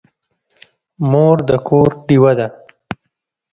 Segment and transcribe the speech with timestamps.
[1.09, 2.47] مور د کور ډېوه ده.